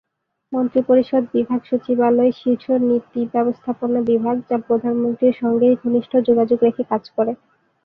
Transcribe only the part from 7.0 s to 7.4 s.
করে।